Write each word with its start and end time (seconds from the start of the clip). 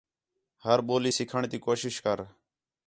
ہر 0.65 0.77
ٻولی 0.87 1.11
سِکھݨ 1.17 1.41
تی 1.51 1.57
کوشش 1.65 1.95
کر 2.05 2.17